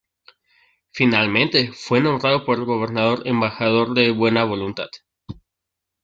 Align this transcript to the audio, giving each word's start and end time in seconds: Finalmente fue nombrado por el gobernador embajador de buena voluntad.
Finalmente 0.89 1.71
fue 1.73 2.01
nombrado 2.01 2.43
por 2.43 2.57
el 2.57 2.65
gobernador 2.65 3.21
embajador 3.27 3.93
de 3.93 4.09
buena 4.09 4.43
voluntad. 4.43 4.87